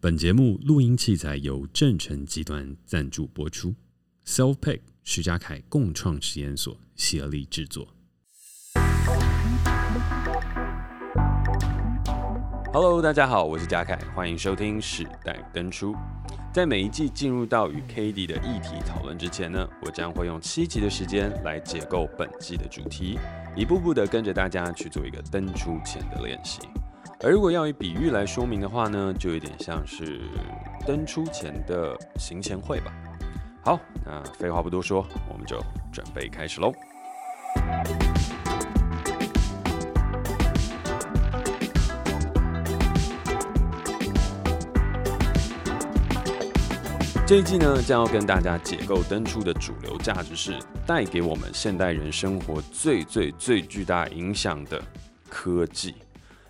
[0.00, 3.74] 本节目录音器材由正成集团赞助播出
[4.24, 7.88] ，Self-Pick 徐嘉凯共创实验所协力制作。
[12.72, 15.92] Hello，大家好，我是嘉凯，欢迎收听时代登出。
[16.52, 23.18] 在每一季进入到与 KD 的议题讨论之前呢，我将会用七集的时间来解构本季的主题，
[23.56, 26.60] 一步步的跟着大家去做一个登出前的练习。
[27.20, 30.20] 而如果要以比喻来说明的话呢，就有点像是
[30.86, 32.92] 登出前的行前会吧。
[33.60, 35.60] 好，那废话不多说，我们就
[35.92, 36.72] 准备开始喽。
[47.26, 54.80] 这一季呢，将要跟大家解构登出的主流价值是带给我们现代人生活最最最巨大影响的
[55.28, 55.96] 科技。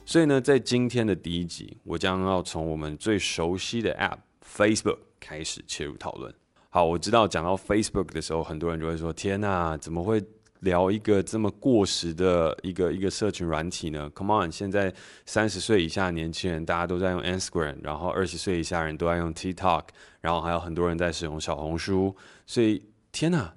[0.08, 6.34] 所以呢，在今天的第一集，我将要从我们最熟悉的 App Facebook 开始切入讨论。
[6.70, 10.24] 好，我知道讲到 Facebook 的时候，很多人就会说：“天哪，怎么会
[10.60, 14.94] 聊一个这么过时的一个一个社群软体呢？”Come on，现在
[15.26, 19.88] 三十岁以下的年轻人大家都在用 Instagram，然后二十岁以下人都在用 TikTok，
[20.22, 22.16] 然后还有很多人在使用小红书。
[22.46, 22.82] 所以，
[23.12, 23.52] 天哪，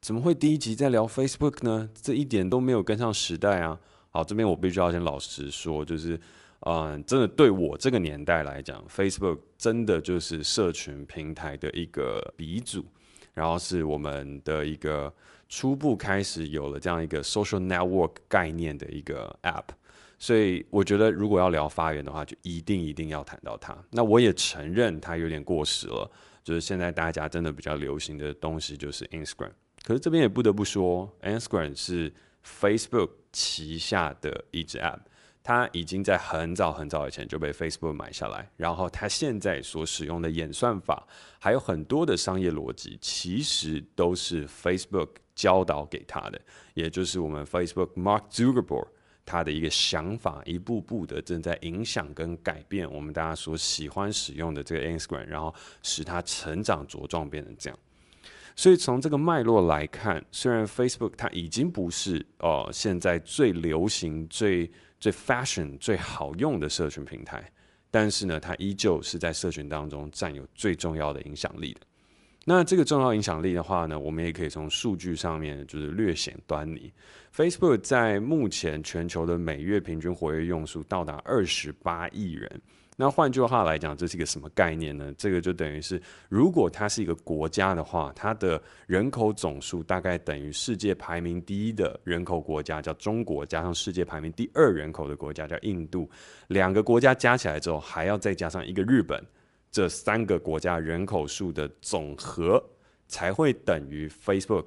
[0.00, 1.90] 怎么会第一集在聊 Facebook 呢？
[1.94, 3.78] 这一点都没有跟上时代啊！
[4.14, 6.20] 好，这边我必须要先老实说，就是，
[6.60, 12.84] 嗯，真的对我这个年代来讲，Facebook 真的就是社群平台的一个鼻祖，
[13.32, 15.10] 然后是我们的一个
[15.48, 19.64] 初步开始有了这样一个 social network 概念的一个 app，
[20.18, 23.74] 所以我觉得如果要聊发源的话，就一定一定要谈到它。
[23.90, 26.10] 那我也承认它有点过时了，
[26.44, 29.52] 就是现在大家真的比较流行的东西就是 Instagram，
[29.84, 32.12] 可是这边也不得不说，Instagram 是
[32.44, 35.00] Facebook 旗下的一支 App，
[35.42, 41.06] 它已经在很早很早以前就被 Facebook 买下来，然后它现在所使用的演算法，
[41.38, 46.40] 还有很多的商业逻辑，其实都是 Facebook 教导给他的，
[46.74, 48.88] 也就是我们 Facebook Mark Zuckerberg
[49.24, 57.78] 他的一个想法，一步步的正在影响跟改变我们大家所喜欢使用的这个 Instagram，然后使它成长茁壮变成这样。
[58.54, 64.70] 所以从这个脉络来看，虽然 Facebook 它已经不是呃现在最流行、最
[65.00, 67.50] 最 fashion、最好用的社群平台，
[67.90, 71.80] 但是呢，它依旧是在社群当中占有最重要的影响力的。
[72.44, 76.92] 那这个重要影响力的话呢，我们也可以从数据上面就是略显端倪。
[77.34, 82.60] Facebook 在目前全球的每月平均活跃用户到达二十八亿人。
[83.02, 85.12] 那换句话来讲，这是一个什么概念呢？
[85.18, 96.08] 这个就等于是，如果它是一个国家的话，它的人口总数大概等于世界排名第一的人口国家叫中国，加上世界排名第二人口的国家叫印度，
[96.46, 99.20] 两个国家加起来之后，还要再加上一个日本，
[99.72, 102.64] 这三个国家人口数的总和
[103.08, 104.66] 才会等于 Facebook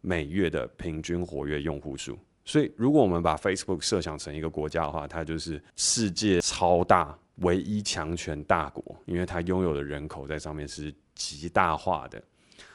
[0.00, 2.18] 每月的平均活跃用户数。
[2.46, 7.14] 所以，如果我们把 Facebook 设想成一个国家的话，它就是世界超大。
[7.40, 12.18] 唯一强权大国，因为它拥有的人口在上面是极大化的。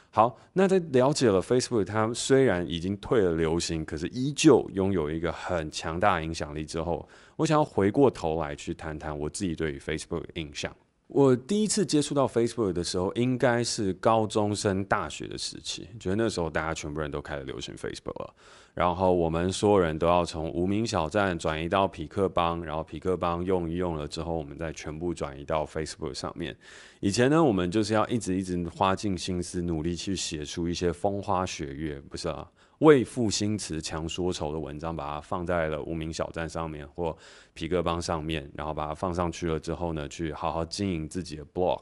[0.08, 10.72] 好，那在了解了 Facebook，它虽然已经退了流行，可是依旧拥有一个很强大的影响力之后，我想要回过头来去谈谈我自己对于 Facebook 的印象。
[11.14, 18.34] 我第一次接触到 Facebook 的时候，应该是高中升大学的时期，觉得那时候大家全部人都开始流行 Facebook 了，
[18.72, 26.56] 然后我们所有人都要从无名小站转移到匹克邦，然后匹克邦用一用了之后，我们再全部转移到 Facebook 上面。
[27.00, 32.48] 以前呢，我们就是要一直一直花尽心思，努力去写出一些风花雪月，不是啊？
[32.82, 37.16] 为赋新词强说愁的文章，把它放在了无名小站上面或
[37.54, 41.80] 痞客邦上面，然后把它放上去了之后呢，去好好经营自己的 blog，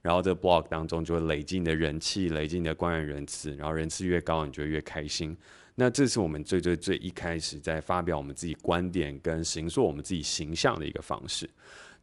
[0.00, 5.36] 然后这 blog 当中就会累积你的人气，累积你的官员人次，然后人次越高，你就越开心。
[5.74, 11.48] 那这是我们最最最一开始在发表我们自己观点跟形塑我们自己形象的一个方式。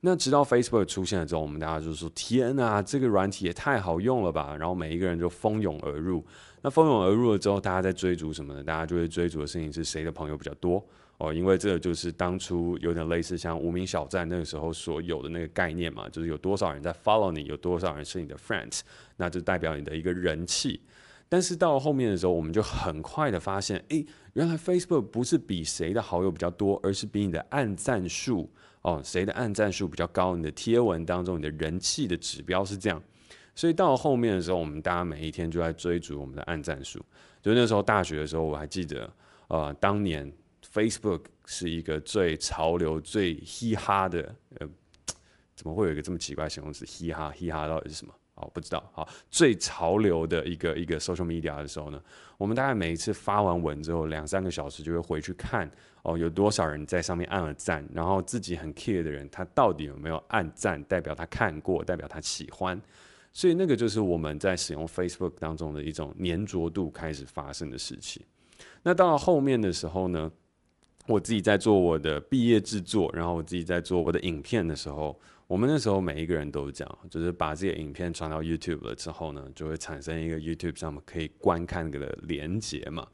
[0.01, 4.55] 那直到 Facebook 出现了之后，我们大家就说：天啊，这个软体也太好用了吧！
[4.55, 6.23] 然后每一个人就蜂拥而入。
[6.65, 8.63] 那蜂拥而入了之后，大家在追逐什么呢？
[8.63, 10.83] 大家就会追逐的事情是谁的朋友比较多
[11.19, 18.79] 哦，因为这个就是当初有点类似像无名小站那个时候所有的那个概念嘛，就是有多少人在 follow 你，有多少人是你的 friends，
[19.17, 20.81] 那就代表你的一个人气。
[21.29, 24.03] 但是到了后面的时候，我们就很快的发现，诶，
[24.33, 28.49] 原来 Facebook 不是比谁的好友比较多，而是比你的按赞数
[28.81, 32.99] 哦，谁的按赞数比较高，你的贴文当中你的人气的指标是这样。
[33.55, 36.99] 所以到后面的时候，我们大家每一天就在追逐我们的按赞数。
[37.41, 39.09] 就那时候大学的时候，我还记得，
[39.47, 40.31] 呃，当年
[40.73, 44.67] Facebook 是一个最潮流、最嘻哈的，呃，
[45.55, 46.85] 怎么会有一个这么奇怪的形容词？
[46.85, 48.13] 嘻哈嘻哈到底是什么？
[48.33, 48.83] 哦，不知道。
[48.91, 52.01] 好，最潮流的一个一个 social media 的时候呢，
[52.37, 55.71] 我们大概每一次发完文之后，两三个小时就会回去看
[56.01, 62.81] 哦，有多少人在上面按了赞，然后自己很 care 的人，他到底有没有按赞，代表他看过，代表他喜欢。
[63.35, 68.23] 所以那个就是我们在使用 Facebook 当中的一种粘着度开始发生的事情。
[68.81, 70.31] 那到了后面的时候呢，
[71.05, 75.19] 我自己在做我的毕业制作，然后我自己在做我的影片的时候。
[75.47, 83.05] 我们那时候每一个人都讲，就是把这些影片传到 YouTube 了之后呢，就会产生一个 YouTube 上面可以观看的连接嘛。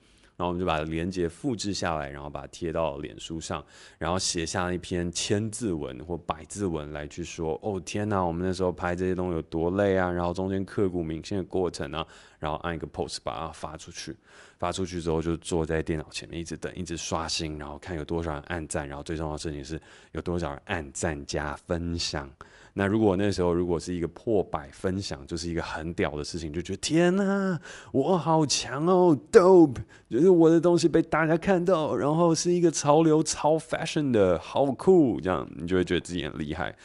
[0.42, 3.64] 然后我们就把连接复制下来，然后把它贴到脸书上，
[4.00, 10.10] 然后写下一篇千字文或百字文来去说：哦天哪，我们那时候拍这些东西有多累啊！
[10.10, 12.04] 然后中间刻骨铭心的过程啊，
[12.40, 14.18] 然后按一个 post 把它发出去。
[14.58, 19.80] 发出去之后，就坐在电脑前面一直等，一直刷新，然后看有多少人按赞，然后最重要的事情是
[20.12, 22.28] 有多少人按赞加分享。
[22.74, 27.60] 那如果那时候如果是一个破百分享，就是一个很屌的事情，就觉得天呐，
[27.92, 29.76] 我好强哦，dope，
[30.10, 36.76] 就是我的东西被大家看到，然后是一个潮流超 fashion 的，好酷，这样你就会觉得自己很厉害。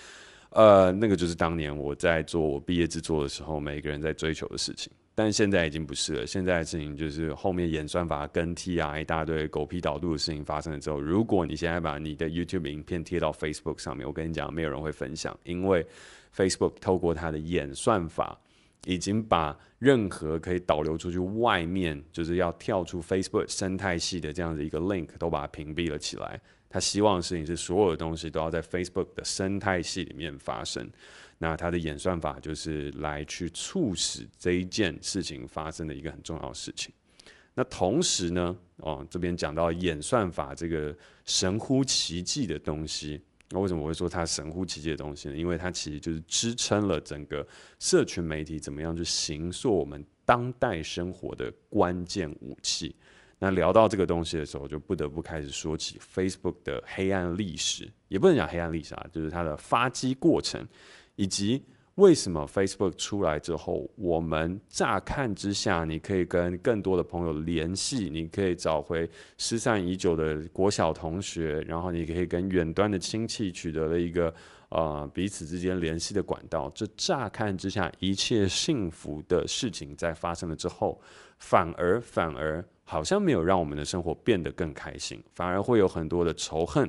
[0.50, 4.90] 呃，那个就是当年我在做我毕业制作的时候，每个人在追求的事情。
[5.16, 6.26] 但现在已经不是了。
[6.26, 15.86] 现在的事情就是后面演算法更替啊，一大堆狗屁倒灶的事情发生了之后，如果你现在把你的 YouTube 影片贴到 Facebook 上面，我跟你讲，没有人会分享，因为
[16.36, 18.38] Facebook 透过它的演算法，
[18.84, 26.38] 已经把任何可以导流出去外面，就是要跳出 Facebook 生态系的这样的一个 link，都把它屏蔽了起来。
[26.68, 30.86] 他希望的事情是所有的东西都要在 Facebook 的生态系里面发生。
[31.38, 36.92] 那它的演算法就是来去促使这一件事情发生的一个很重要的事情。
[37.54, 40.94] 那同时呢，哦，这边讲到演算法这个
[41.24, 45.36] 神乎其技的东西，那为什么我会说它神乎其技的东西呢？
[45.36, 47.46] 因为它其实就是支撑了整个
[47.78, 52.94] 社群媒体怎么样去形塑我们当代生活的关键武器。
[53.38, 60.66] 那聊到这个东西的时候，就不得不开始说起 Facebook 的黑暗历史，也不能讲黑暗历史啊，就是它的发迹过程。
[61.16, 61.62] 以及
[61.96, 69.08] 为什么 Facebook 出来之后，我们乍看之下，你可以跟更多的朋友联系，你可以找回
[69.38, 74.34] 失散已久的国小同学，然后你可以跟远端的亲戚取得了一个
[74.68, 76.70] 呃彼此之间联系的管道。
[76.74, 81.00] 这乍看之下一切幸福的事情，在发生了之后，
[81.38, 86.86] 反而反而好像没有让我们的生活变得更开心，反而会有很多的仇恨。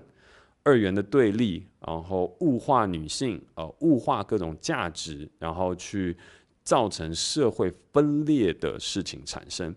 [0.67, 6.17] 二元的对立，然后物化女性，呃，物化各种价值，然后去
[6.61, 9.73] 造成社会分裂的事情产生。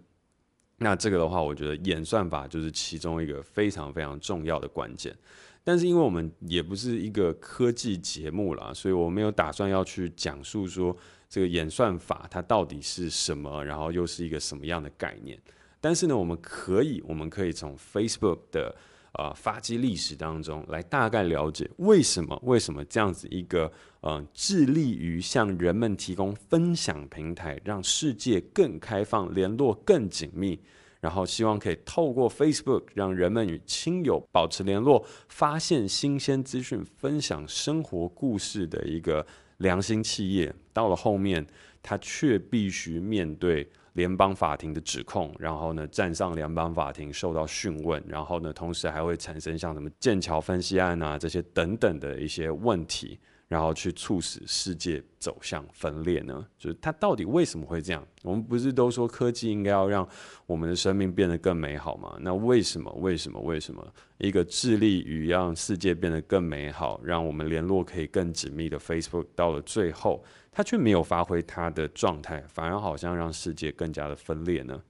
[0.78, 5.16] 那这个的话，我觉得演算法就是其中一个非常非常重要的关键。
[5.62, 10.96] 但是因为我们也不是一个科技节目啦，所以我没有打算要去讲述说
[11.28, 15.40] 这个演算法它到底是什么，然后又是一个什么样的概念。
[15.80, 18.74] 但是呢，我们可以，我们可以从 Facebook 的。
[19.12, 23.70] 呃，发迹历史当中来大概了解为什么为什么这样子一个
[24.02, 30.56] 呃致力于向人们提供分享平台，让世界更开放、联络更紧密，
[31.00, 39.26] 然后希望可以透过 Facebook 让人们与亲友保持联络、发现新鲜资讯、分享生活故事的一个
[39.56, 41.44] 良心企业，到了后面，
[41.82, 43.68] 它却必须面对。
[43.94, 53.18] 联邦法庭的指控，然后呢，站上联邦法庭受到讯问，然后呢，同时还会产生像什么剑桥分析案啊这些等等的一些问题，
[53.50, 56.46] 然后去促使世界走向分裂呢？
[56.56, 58.06] 就是它到底为什么会这样？
[58.22, 60.08] 我们不是都说科技应该要让
[60.46, 62.16] 我们的生命变得更美好吗？
[62.20, 62.88] 那为什么？
[63.00, 63.40] 为什么？
[63.40, 63.84] 为什么
[64.18, 74.80] 一个致力于让世界变得更美好，让我们联络可以更紧密的 Facebook，到了最后，它却没有发挥它的状态，反而好像让世界更加的分裂呢？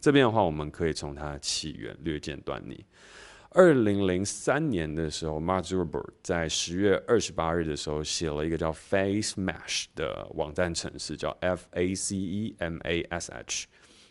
[0.00, 2.84] 这边的话，我们可以从它的起源略见端倪。
[3.54, 13.66] 二零零三年的时候，Mark Zuckerberg 在十月二十八日的时候写了一个叫 Face Mesh 的网站程式，叫 F A C E M A S H。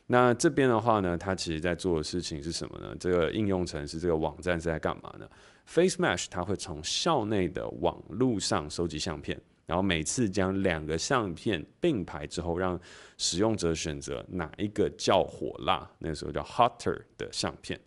[0.05, 2.95] 那这边的话呢，它其实在做的事情是什么呢？
[2.99, 5.27] 这个应用程式，这个网站是在干嘛呢
[5.65, 9.41] ？Face Mesh 它会从校内的网路上收集相片。
[9.65, 12.79] 然后每次将两个相片并排之后，让
[13.17, 17.79] 使用者选择哪一个较火辣，那时候叫 hotter 的相片。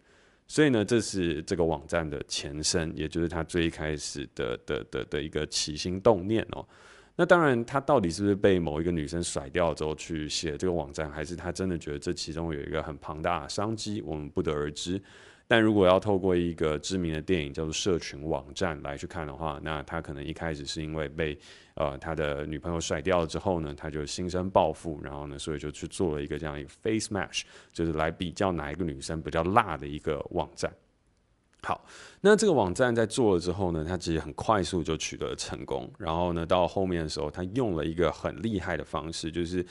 [0.46, 6.66] 所以呢，这是这个网站的前身，也就是他最开始的的的的一个起心动念哦。
[7.16, 15.00] 那当然，他到底是不是被某一个女生甩掉之后去写这个网站，还是他真的觉得这其中有一个很庞大的商机，我们不得而知。
[15.46, 21.38] 但如果要透过一个知名的电影叫做《社群网站》来去看的话，那他可能一开始是因为被
[21.74, 30.72] 呃他的女朋友甩掉了之后呢，他就心生报复，然后呢，所以就去做了一个这样一个 face match，就是来比较哪一个女生比较辣的一个网站。
[31.64, 31.83] 好，
[32.21, 35.90] 那这个网站在做了之后呢，它其实很快速就取得了成功。
[35.99, 39.64] 然后呢，到后面的时候，它用了一个很厉害的方式，就是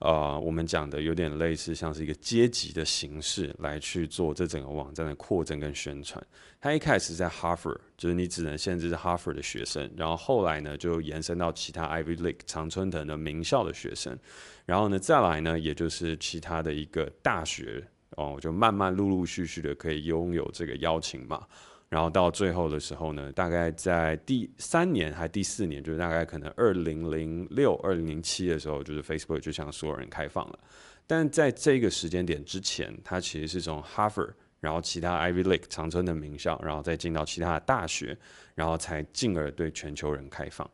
[0.00, 6.22] 呃，我们讲的有点类似像是一个阶级的形式来去做这整个网站的扩增跟宣传。
[6.60, 14.18] 它一开始在哈佛，就是你只能限制是哈佛的学生，然后后来呢就延伸到其他 Ivy League 常春藤的名校的学生，
[14.66, 17.88] 然后呢再来呢，也就是其他的一个大学。
[18.18, 21.46] 哦，我就慢慢陆陆续续的可以拥有这个邀请码，
[21.88, 30.58] 然后到最后的时候呢，大概在第三年还第四年，就是大概可能二零零六、二零零七的时候，就是 Facebook 就向所有人开放了。
[31.06, 38.18] 但在这个时间点之前，它其实是从哈佛，然后其他 Ivy League 长春的名校，然后再进到其他的大学，
[38.56, 40.68] 然后才进而对全球人开放。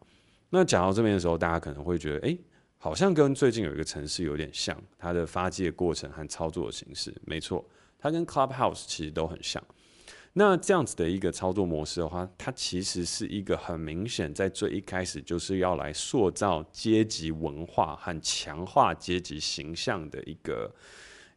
[0.49, 2.39] 那讲到这边的时候，大家可能会觉得，诶。
[2.85, 7.65] 好像跟最近有一个城市有点像，它的发迹的过程和操作的形式，没错，
[7.99, 9.65] 它跟 Clubhouse 其实都很像。
[10.35, 20.71] 那这样子的一个操作模式的话，它其实是一个很明显在最一开始就是要来塑造阶级文化和强化阶级形象的一个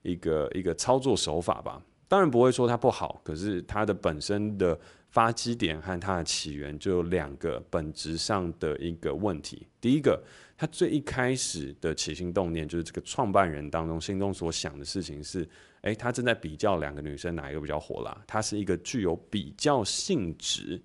[0.01, 1.81] 一个一个操作手法吧。
[2.09, 4.77] 当然不会说它不好，可是它的本身的
[5.17, 9.65] 发基点和它的起源就有两个本质上的一个问题。
[9.81, 10.23] 第一个。
[10.59, 15.47] 他最一开始的起心动念，就是这个创办人当中心中所想的事情是：
[15.81, 18.23] 诶，他正在比较两个女生哪一个比较火辣。
[18.25, 20.81] 他是一个具有比较性质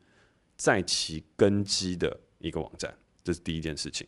[0.58, 4.06] 在其根基的一个网站，这是第一件事情。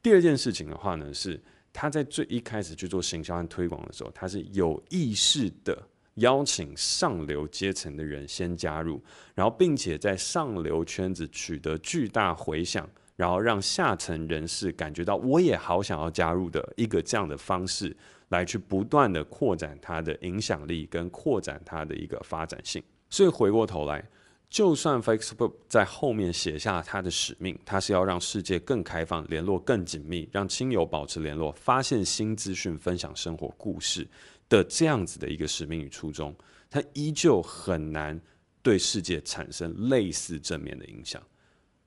[0.00, 5.76] 第二件事情的话呢，是他在最一开始去做行销和推广的时候，他是有意识的
[6.20, 9.02] 邀请上流阶层的人先加入，
[9.34, 12.88] 然后并且在上流圈子取得巨大回响。
[13.16, 17.94] 然后让下层人士感觉到，我也好想要加入的一个这样的方式，
[18.30, 22.82] 来去不断的扩展它的影响力跟扩展它的一个发展性。
[23.10, 24.02] 所以回过头来，
[24.48, 34.08] 就算 Facebook 在后面写下它的使命，它是要让世界更开放、联络更紧密，让亲友保持联络、发现新资讯、分享生活故事
[34.50, 36.36] 的这样子的一个使命与初衷，
[36.68, 38.20] 它依旧很难
[38.60, 41.22] 对世界产生类似正面的影响。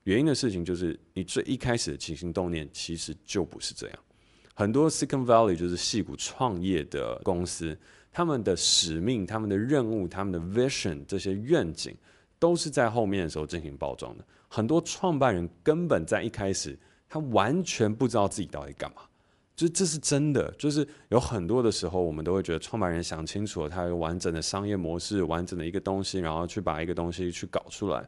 [0.02, 3.98] 原因的事情就是，你最一开始的起心动念其实就不是这样。
[4.54, 7.76] 很多 s i c o n Valley 就是矽谷创业的公司，
[8.12, 11.96] 他们的使命、他们的任务、他们的 vision 这些愿景，
[12.38, 14.24] 都是在后面的时候进行包装的。
[14.48, 16.78] 很多创办人根本在一开始，
[17.08, 19.02] 他完全不知道自己到底干嘛。
[19.56, 28.04] 这这是真的，就是有很多的时候，我们都会觉得创办人想清楚了，他有完整的商业模式、完整的一个东西，然后去把一个东西去搞出来，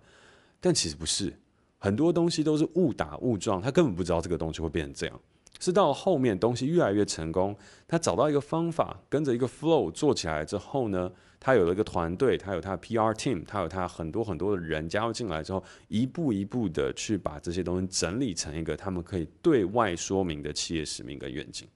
[0.60, 1.32] 但其实不是。
[1.78, 5.20] 很多东西都是误打误撞，他根本不知道这个东西会变成这样。
[5.60, 11.10] 是到后面东西越来越成功，他找到一个方法，跟着一个 flow 做起来之后呢，
[11.46, 21.68] 他有了一个团队，他有他 PR team，他有他很多很多的人加入进来之后，一步一步的去把这些东西整理成一个他们可以对外说明的企业使命跟愿景。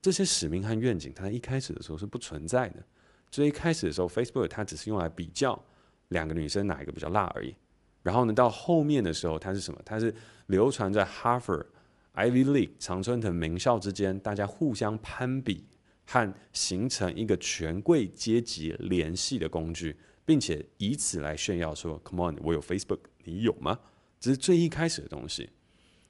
[0.00, 2.82] 这些使命和愿景，它一开始的时候是不存在的。
[3.30, 5.62] 最一开始的时候，Facebook 它只是用来比较
[6.08, 7.54] 两个女生哪一个比较辣而已。
[8.02, 9.78] 然后呢，到后面的时候，它是什么？
[9.84, 10.14] 它是
[10.46, 11.54] 流传在哈佛、
[12.14, 15.66] Ivy League、常春藤名校之间，大家互相攀比
[16.06, 23.78] 和形成一个权贵阶级联系的工具，并且以此来炫耀说：“Come on，我有 Facebook，你有吗？”
[24.18, 25.50] 这是最一开始的东西。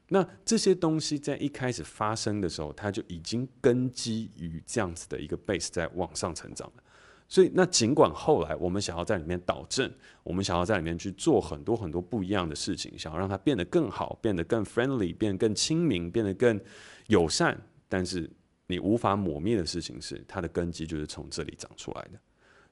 [0.08, 6.82] 那这些东西在一开始发生的时候，它就已经根基于这样子的一个 base 在往上成长了。
[7.28, 16.60] 所以，那尽管后来我们想要在里面导正，我们想要在里面去做很多很多不一样的事情，想要让它变得更好，变得更 friendly，变得更亲民，变得更
[17.08, 18.30] 友善，但是
[18.66, 22.18] 你无法抹灭的事情是，它的根基就是从这里长出来的。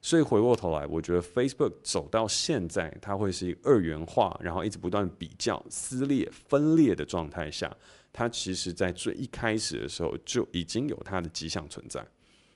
[0.01, 7.75] 所以回过头来，我觉得 Facebook 走到现在，它会是一个二元化，然后一直不断比较、撕裂、分裂的状态下，
[8.13, 12.05] 它其实在最一开始的时候就已经有它的迹象存在。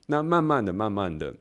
[0.05, 1.35] 那慢慢的、慢慢的。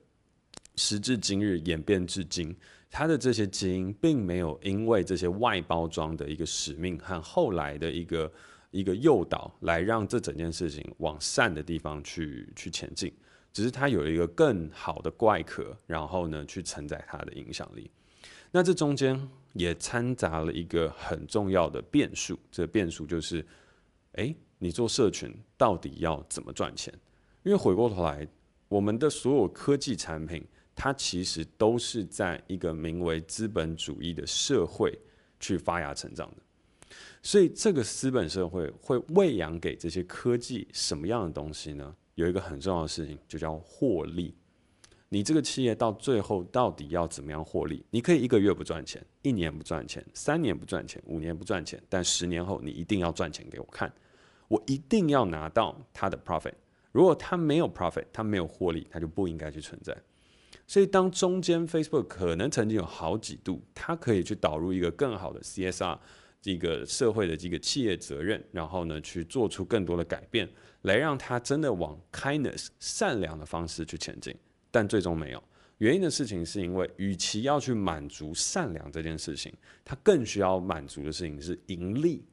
[0.77, 2.55] 时至今日，演变至今，
[2.89, 8.33] 它的这些基因并没有因为这些外包装的一个使命和后来的一个
[8.71, 13.13] 一个诱导，来让这整件事情往善的地方去去前进。
[13.53, 17.91] 只是它有一个更好的怪壳，然后呢，去承载它的影响力。
[18.51, 23.45] 那这中间也掺杂了一个很重要的变数，这变数就是，
[24.13, 26.93] 诶，你做社群到底要怎么赚钱？
[27.43, 28.29] 因为回过头来，
[28.69, 30.47] 我们的所有科技产品。
[30.81, 34.97] 它其实都是在一个名为资本主义的社会
[35.41, 36.43] 去发芽成长的。
[37.29, 41.95] 所以，这个资本社会会喂养给这些科技什么样的东西呢？
[42.15, 44.35] 有一个很重要的事情，就叫获利。
[45.11, 47.85] 你这个企业到最后到底要怎么样获利？
[47.91, 53.93] 你可以一个月不赚钱，一年不赚钱，三年不赚钱，五年不赚钱，但十年后你一定要赚钱给我看，
[54.49, 56.55] 我一定要拿到它的 profit。
[56.93, 59.95] 如果它没有 profit，它没有获利，它就不应该去存在。
[60.67, 65.99] 所以，当中间 Facebook 可能曾经有好几度，它可以去导入一个更好的 CSR，
[66.41, 70.49] 这个社会的这个企业责任，然后呢，去做出更多的改变，
[70.83, 74.35] 来让它真的往 kindness 善良的方式去前进。
[74.71, 75.43] 但最终没有
[75.79, 79.53] 原因的事情，是因为与其要去满足善良这件事情，
[79.85, 82.25] 它更需要满足的事情是盈利。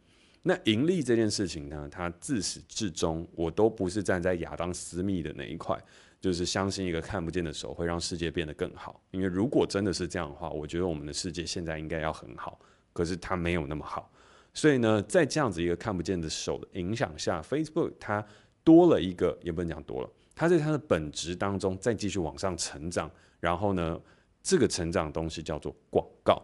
[0.43, 5.75] 那盈利这件事情呢，它自始至终我都不是站在亚当斯密的那一块，
[6.21, 9.01] 就是相信一个看不见的手会让世界变得更好。
[9.09, 12.59] 因为如果真的是这样的话，我觉得我们的世界现在应该要很好，
[12.95, 14.09] 可是它没有那么好。
[14.53, 18.25] 所以呢，在这样子一个看不见的手的影响下，Facebook 它
[18.63, 20.09] 多了一个，也不能讲多了。
[20.33, 23.11] 它在它的本质当中再继续往上成长，
[23.41, 23.99] 然后呢，
[24.41, 26.41] 这个成长的东西叫做广告。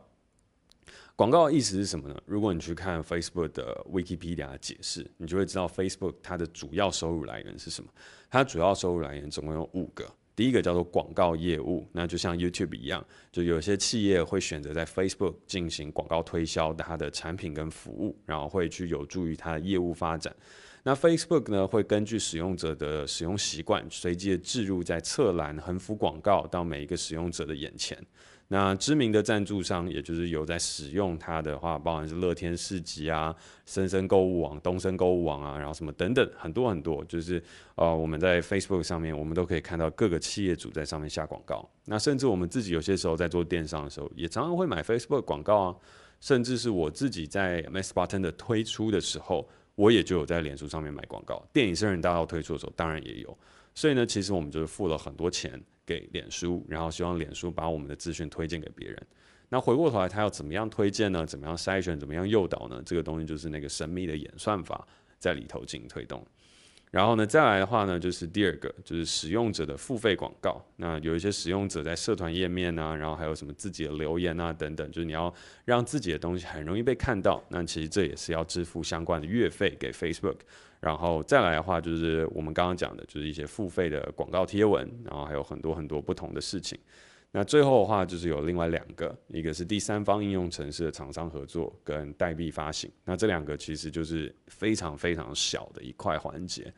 [1.15, 2.21] 广告的意思是什么呢？
[2.25, 7.89] 如果你去看 Facebook 的 Wikipedia 的解释，你就会知道 Facebook 它的主要收入来源是什么。
[8.29, 20.35] 它主要收入来源总共有五个，第一个叫做广告业务，那就像 YouTube 一样，就有些企业会选择在 Facebook 进行广告推销它的产品跟服务，然后会去有助于它的业务发展。
[20.83, 27.95] 那 Facebook 呢，会根据使用者的使用习惯，随机的置入在侧栏横幅广告到每一个使用者的眼前。
[28.53, 33.33] 那知名的赞助商，也就是有在使用它的话，包含是乐天市集啊、
[33.65, 37.41] 森森购物网、东森购物网啊，然后什么等等，很多很多，就是
[37.75, 41.65] 呃，我们在 Facebook 上面，我们都可以看到各个企业主在上面下广告。
[41.85, 45.75] 那甚至我们自己有些时候在做电商的时候，也常常会买 Facebook 广告啊，
[46.19, 49.47] 甚至是我自己在 Mass Button 的推出的时候。
[49.75, 53.35] 我也就有在脸书上面买广告，电影《生人大道》推出的时候，当然也有。
[53.73, 55.59] 所以呢，其实我们就是付了很多钱
[55.91, 59.07] 给脸书，然后希望脸书把我们的资讯推荐给别人。
[59.49, 61.25] 那回过头来，他要怎么样推荐呢？
[61.25, 61.99] 怎么样筛选？
[61.99, 62.81] 怎么样诱导呢？
[62.85, 64.87] 这个东西就是那个神秘的演算法
[65.19, 66.25] 在里头进行推动。
[66.91, 70.61] 然后呢，再来的话呢，就是第二个，就是使用者的付费广告。
[70.75, 77.41] 那有一些使用者在社团页面啊，然后还有什么自己的留言啊等等，就是你要让自己的东西很容易被看到。
[77.47, 80.35] 那其实这也是要支付相关的月费给 Facebook。
[80.81, 86.77] 然后再来的话，就是我们刚刚讲的，就是一些付费的广告贴文，然后还有很多很多不同的事情。
[87.33, 92.91] 那最后的话就是有另外两个，一个是第三方应用程式的厂商合作跟代币发行。
[93.05, 96.73] 那这两个其实就是非常非常小的一块环节。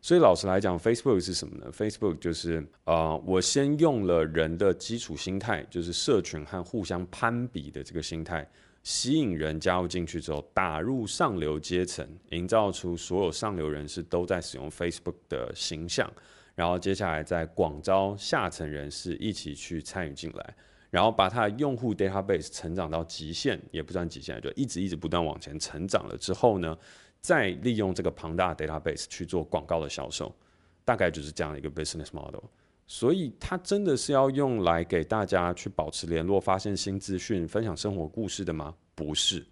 [0.00, 8.48] 所以老实来讲，Facebook 是什么呢？Facebook 就是呃，我先用了人的基础心态，就是社群和互相攀比的这个心态，
[8.84, 16.08] 吸引人加入进去之后，打入上流阶层，营造出所有上流人士都在使用 Facebook 的形象。
[16.58, 20.54] 然后接下来再广招下层人士一起去参与进来，
[20.90, 26.76] 然后把它的用户 database 成长到极限，也不算极限，就一直一直不断往前成长了之后呢，
[27.20, 30.34] 再利用这个庞大的 database 去做广告的销售，
[30.84, 32.42] 大概就是这样一个 business model。
[32.88, 38.74] 所以它真的是要用来给大家去保持联络、发现新资讯、分享生活故事的吗？
[38.96, 39.46] 不是，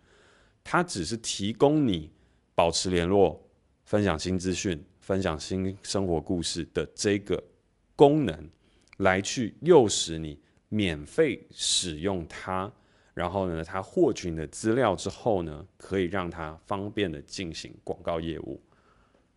[0.65, 2.11] 它只是提供你
[2.57, 3.41] 保持联络、
[3.85, 4.85] 分享新资讯。
[5.07, 7.41] 分享新生活故事的这个
[7.95, 8.51] 功能，
[8.97, 10.37] 来去诱使你
[10.69, 12.69] 免费使用它，
[13.15, 18.61] 然后呢，它获取你的资料之后呢，可以让它方便的进行广告业务。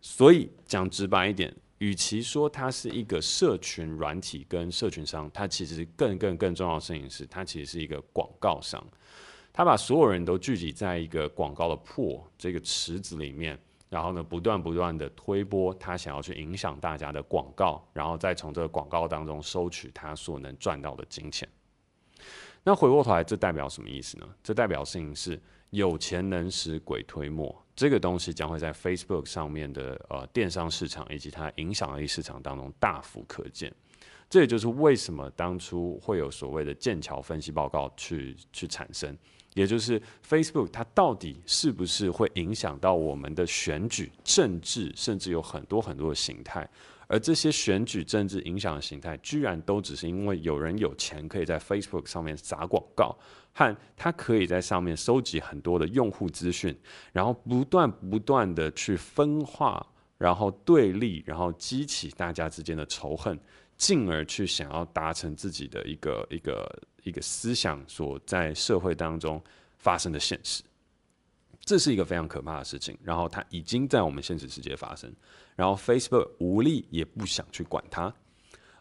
[0.00, 8.84] 所以讲直白一点，与其说它是一个社群软体跟社群商，它其实更更更重要的事情是，它其实是一个广告商，
[9.52, 13.56] 它把所有人都聚集在一个广告的破这个池子里面。
[13.90, 21.46] 然后呢，不断不断的推播他想要去影响大家的广告，然后再从这个广告当中收取他所能赚到的金钱。
[22.62, 24.28] 那回过头来，这代表什么意思呢？
[24.44, 33.74] 这代表事情是有钱能使鬼推磨，这个东西将会在 Facebook 上面的呃电商市场以及它影响力市场当中大幅可见。
[34.28, 39.18] 这也就是为什么当初会有所谓的剑桥分析报告去去产生。
[39.54, 46.68] 也就是 Facebook，它到底是不是会影响到我们的选举、政治，甚至有很多很多的形态？
[47.08, 53.16] 而这些选举、政治影响的形态，居然都只是因为有人有钱，可以在 Facebook 上面撒广告，
[53.52, 56.72] 和他可以在上面收集很多的用户资讯，
[57.12, 59.84] 然后不断不断的去分化，
[60.18, 63.36] 然后对立，然后激起大家之间的仇恨。
[63.76, 66.70] 进而去想要达成自己的一个一个
[67.04, 69.42] 一个思想所在社会当中
[69.78, 70.62] 发生的现实。
[71.62, 75.12] 这是一个非常可怕的事情，然后它已经在我们现实世界发生，
[75.54, 78.12] 然后 Facebook 无力也不想去管它，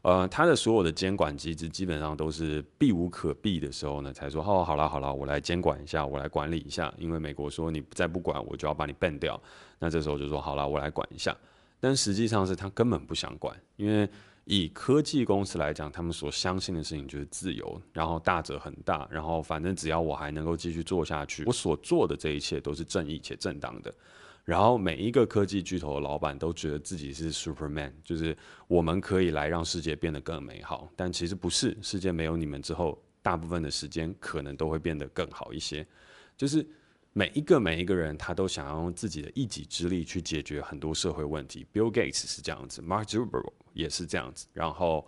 [0.01, 9.39] 呃，它的所有的监管机制基本上都是避无可避的时候呢，才说哦，好了好了，我来监管一下，我来管理一下，因为美国说你再不管，我就要把你 ban 掉，
[9.77, 11.35] 那这时候就说好了，我来管一下，
[11.79, 14.09] 但实际上是他根本不想管，因为。
[14.45, 23.93] 以科技公司来讲，他们所相信的事情就是自由，然后大者很大，然后反正只要我还能够继续做下去，我所做的这一切都是正义且正当的。
[24.43, 28.35] 然后每一个科技巨头的老板都觉得自己是 Superman，就是
[28.67, 30.89] 我们可以来让世界变得更美好。
[30.95, 35.85] 但其实不是，世界没有你们之后，大部分的时间可能都会变得更好一些。
[36.35, 36.65] 就是。
[37.11, 41.65] 每一个每一个人，他都想要用自己的一己之力去解决很多社会问题。
[41.73, 45.07] Bill Gates 是这样子，Mark Zuckerberg 也是这样子，然后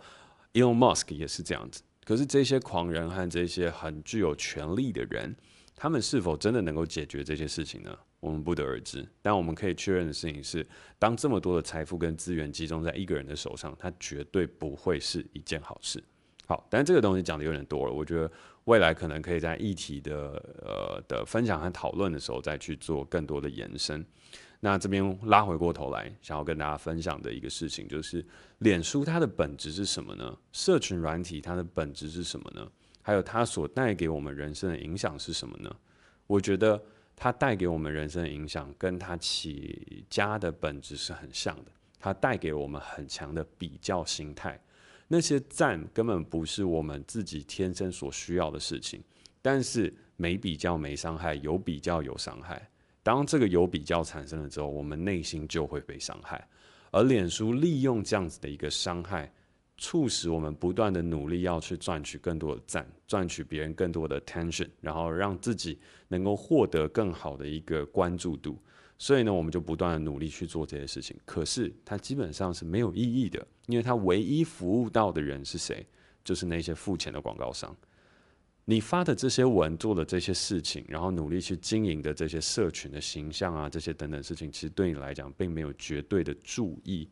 [0.52, 1.82] Elon Musk 也是这样子。
[2.04, 5.34] 可是这些狂人和这些很具有权力的人，
[5.76, 7.96] 他们是否真的能够解决这些事情呢？
[8.18, 9.08] 我们不得而知。
[9.22, 10.66] 但我们可以确认的事情是，
[10.98, 16.02] 当这么多的财富跟资源集中在一个人的手上，他绝对不会是一件好事。
[16.46, 18.30] 好，但这个东西讲的有点多了，我觉得。
[18.64, 24.04] 未来可能可以在议题的呃的分享和讨论的时候，再去做更多的延伸。
[24.60, 28.24] 那这边拉回过头来，想要跟大家分享的一个事情，就是
[28.58, 30.38] 脸书它的本质是什么呢？
[30.52, 32.70] 社群软体它的本质是什么呢？
[33.02, 35.74] 还有它所带给我们人生的影响是什么呢？
[36.28, 36.80] 我觉得
[37.16, 41.72] 它带给我们人生的影响，跟它起家的本质是很像的。
[41.98, 44.60] 它带给我们很强的比较心态。
[45.14, 48.98] 那些赞根本不是我们自己天生所需要的事情，
[49.42, 52.66] 但是没比较没伤害，有比较有伤害。
[53.02, 56.48] 当这个有比较产生了之后，我们内心就会被伤害。
[56.92, 59.30] 而脸书利用这样子的一个伤害，
[59.76, 68.56] 促使我们不断的努力要去赚取更多的赞，赚取别人更多的 attention，然后让自己能够获得更好的一个关注度。
[69.02, 75.84] 所以呢，我们就不断的努力去做这些事情，可是它基本上是没有意义的，因为它唯一服务到的人是谁？
[76.22, 77.76] 就是那些付钱的广告商。
[78.64, 87.08] 你发的这些文，做的这些事情，然后努力去经营的这些社群的形象啊，这些等等事情，其实对你来讲并没有绝对的注意，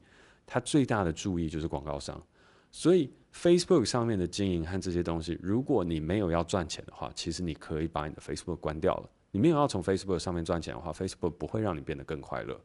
[0.47, 2.25] 它最大的注意就是广告商。
[2.71, 9.11] 所以 Facebook 上面的经营和这些东西，如果你没有要赚钱的话，其实你可以把你的 Facebook 关掉了。
[9.33, 12.61] 你没有要从 Facebook 上面赚钱的话，Facebook 不会让你变得更快乐，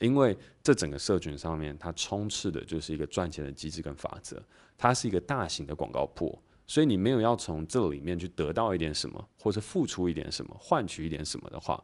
[0.00, 4.42] 因为这整个社群上面它充斥的就是一个赚钱的机制跟法则，
[4.76, 11.82] 它是一个大型的广告铺，所以你没有要从这里面去得到一点什么，或者付出一点什么，换取一点什么的话，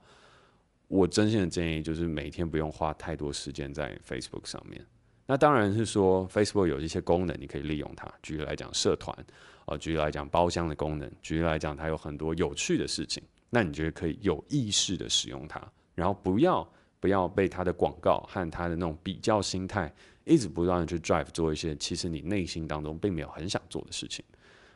[0.88, 4.84] 我真心的建议就是每天不用花太多时间在 Facebook 上面。
[5.26, 9.16] 那当然是说 Facebook 有一些功能你可以利用它，举例来讲社团，
[9.64, 13.22] 啊，举例来讲包厢的功能，举例来讲它有很多有趣的事情。
[13.54, 15.62] 那你觉得可以有意识的使用它，
[15.94, 24.24] 然后不要不要被它的广告和它的那种比较心态一直不断的去 drive 做一些其实你内心当中并没有很想做的事情。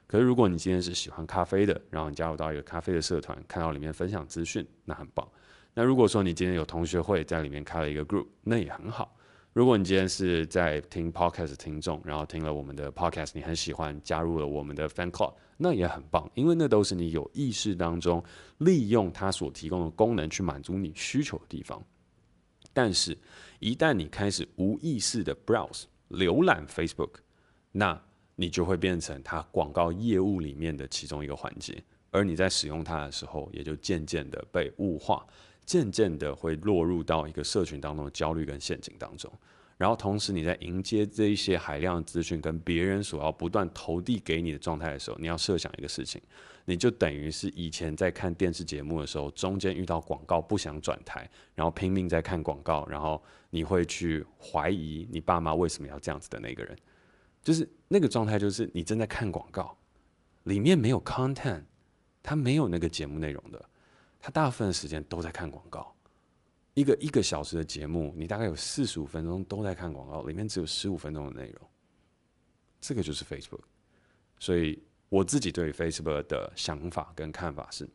[0.06, 5.28] 可是如果你今天是喜欢咖啡的，然后你加入到一个咖啡的社团，看到里面分享资讯，那很棒。
[5.74, 9.17] 那如果说你今天有同学会在里面开了一个 group，那也很好。
[9.54, 18.22] 如果你今天是在听 podcast 听众，然后听了我们的 podcast，你很喜欢，加入了我们的 fan club，那也很棒，因为那都是你有意识当中
[18.58, 21.82] 利用它所提供的功能去满足你需求的地方。
[22.72, 23.16] 但是，
[23.58, 27.14] 一旦你开始无意识的 browse 浏览 Facebook，
[27.72, 28.00] 那
[28.36, 31.82] 你就会变成它广告业务里面的其中一个环节，
[32.12, 35.26] 而你在使用它的时候，也就渐渐的被物化。
[35.68, 39.30] 渐渐的会落入到一个社群当中的焦虑跟陷阱当中，
[39.76, 46.22] 然后同时你在迎接这一些海量资讯跟别人所要不断投递给你的状态的时候，你要设想一个事情，
[46.64, 56.74] 你就等于是以前在看电视节目的时候，中间遇到广告不想转台，然后拼命在看广告，然后你会去怀疑你爸妈为什么要这样子的那个人，
[57.42, 59.76] 就是那个状态，就是你正在看广告，
[60.44, 61.64] 里面没有 content，
[62.22, 63.62] 它没有那个节目内容的。
[64.20, 65.94] 他大部分的时间都在看广告，
[66.74, 71.68] 一个一个小时的节目，你大概有四十五分钟都在看广告，里面只有十五分钟的内容。
[72.80, 73.60] 这个就是 Facebook，
[74.38, 77.88] 所以我自己对 Facebook 的想法跟看法是，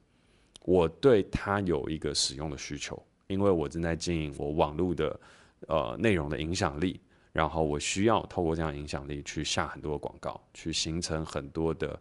[0.64, 5.20] 我对它有一个使用的需求，因为我正在经营我网络的
[5.68, 7.00] 呃内容的影响力，
[7.32, 11.98] 然后我需要透过这样影响力去下很多广告，去形成很多的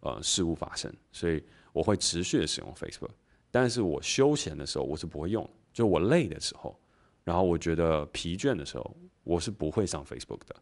[0.00, 3.10] 呃事物发生，所以我会持续的使用 Facebook。
[3.58, 6.78] 但是我休闲的时候，我是不会用，就我累的时候，
[7.24, 10.54] 然后我觉得疲倦的时候，我是不会上 Facebook 的。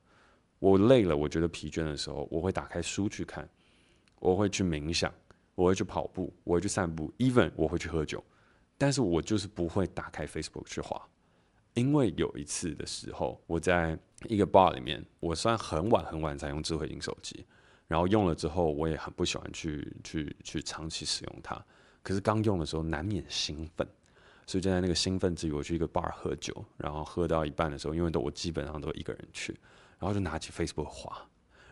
[0.60, 3.48] 我累了，我觉得疲倦的时候，我会打开书去看，
[4.20, 5.12] 我会去冥想，
[5.56, 8.22] 我会去跑步，我会去散步，even 我会去喝酒，
[8.78, 11.04] 但是我就是不会打开 Facebook 去滑。
[11.72, 17.44] 因为有一次的时候，我在一个 bar 里面，我虽然很晚很晚才用智慧型手机，
[17.88, 21.60] 然后用了之后，我也很不喜欢去去去长期使用它。
[22.04, 23.84] 可是刚用的时候难免兴奋，
[24.46, 29.52] 所以就在那个兴奋之余，我去一个 bar 喝酒，然后喝到一半的时候，因为都我基本上都一个人去，
[29.98, 31.26] 然后就拿起 Facebook 滑，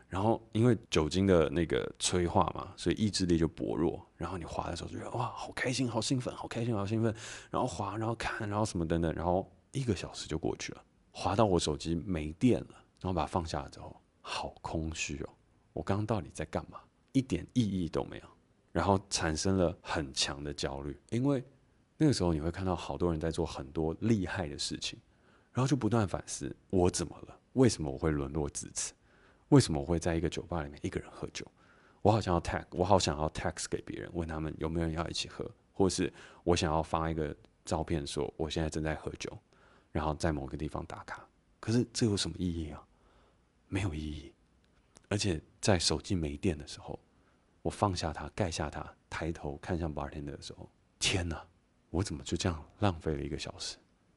[0.08, 7.14] 然后因为酒精的那个催化嘛，所以意志力就薄弱，然后你滑的时候就觉得哇，好开心，好兴奋，好开心，好兴奋，
[7.50, 9.48] 然后滑，然后看，然后什么等等，然后。
[9.74, 15.28] 一个小时就过去了，滑到我手机没电了，然后把它放下了之后，好空虚哦！
[15.72, 16.78] 我刚刚到底在干嘛？
[17.12, 18.24] 一点意义都没有，
[18.72, 21.44] 然后产生了很强的焦虑，因为
[21.96, 24.98] 那个时候你会看到好多人在做很多厉害的事情，
[25.52, 27.38] 然后就不断反思：我怎么了？
[27.52, 28.92] 为什么我会沦落至此？
[29.50, 31.46] 为什么我会在一个酒吧里面一个人喝酒？
[32.00, 39.30] 我好想要 tag，我好想要 text 给别人，问他们有没有人要一起喝，或是我想要发一个照片说我现在正在喝酒。
[39.92, 41.28] 然后在某个地方打卡，
[41.60, 42.82] 可是这有什么意义啊？
[43.68, 44.32] 没有意义。
[45.10, 46.98] 而且在手机没电的时候，
[47.62, 51.42] 我放下它，盖下它，抬头看向 bartender 的时候，天哪！
[51.90, 53.76] 我怎么就这样浪费了一个小时，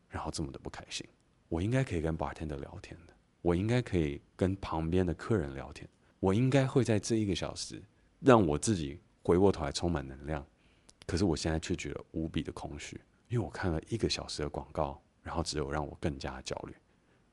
[0.10, 1.06] 然后这么的不开心？
[1.48, 5.88] 我应该可以跟 bartender 聊天的，我应该可以跟旁边的客人聊天，
[6.20, 7.82] 我应该会在这一个小时
[8.20, 10.46] 让我自己回过头来充满能量。
[11.06, 15.02] 可是我现在却觉得无比的空虚，因为我看了一个小时的广告。
[15.26, 16.76] 然后只有让我更加焦虑，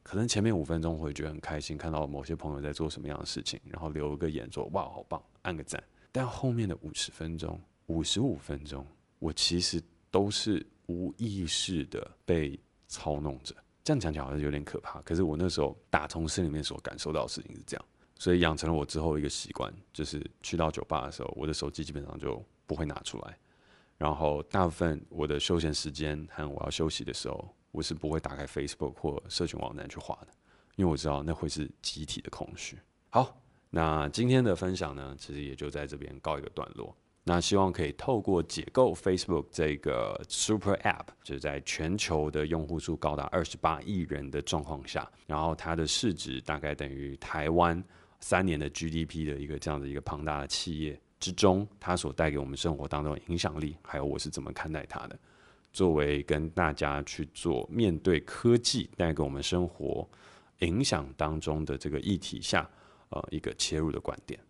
[0.02, 5.84] 可能前面五分钟会觉得很开心，看到某些朋友在做什么样的事情，然后留个言说哇好棒，按个赞。
[6.12, 8.86] 但后面的五十分钟、五十五分钟，
[9.18, 13.52] 我其实都是无意识的被操弄着。
[13.82, 17.84] 这样讲起来好像有点可怕，可是我那时候打从心里面所感受到的事情是这样，
[18.18, 23.36] 所以养成了我之后一个习惯，就是去到酒吧的时候，我的手机基本上就不会拿出来，
[23.98, 27.52] 然后大部分我的休闲时间和我要休息的时候。
[27.72, 30.28] 我是不会打开 Facebook 或社群网站去划的，
[30.76, 32.78] 因为我知道那会是集体的空虚。
[33.08, 33.41] 好，
[33.74, 36.94] 那今天的分享呢，其实也就在这边告一个段落。
[37.24, 47.82] 那希望可以透过解构 Facebook 这个 Super App，就是在全球的用户数高达二十八亿人的状况下，然后它的市值大概等于台湾
[48.20, 55.18] 三年的 GDP 的一个这样的一个庞大的企业之中，它所带给我们生活当中的影响力，还有我是怎么看待它的。
[55.72, 60.06] 作为跟大家去做面对科技带给我们生活
[60.58, 62.68] 影响当中的这个议题下，
[63.12, 64.40] 呃，一个切入的观点。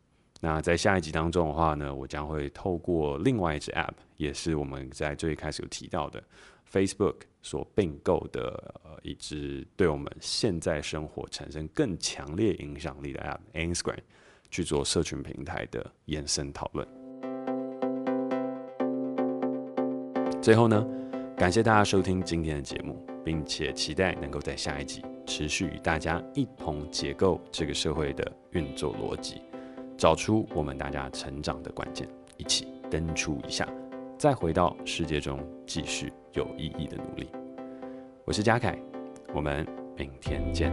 [0.41, 6.23] 那在下一集当中的话呢，我将会透过另外一支 App，也是我们在最开始有提到的
[6.71, 13.99] Facebook 所并购的呃一支对我们现在生活产生更强烈影响力的 App，Instagram
[14.51, 16.87] 去做社群平台的延伸讨论。
[20.41, 20.85] 最后呢，
[21.37, 29.43] 感谢大家收听今天的节目，并且期待能够在下一集持续与大家一同解构这个社会的运作逻辑，
[29.97, 33.69] 找出我们大家成长的关键，一起登出一下，
[34.19, 37.29] 再回到世界中继续有意义的努力。
[38.25, 38.77] 我是嘉凯，
[39.33, 40.73] 我们明天见。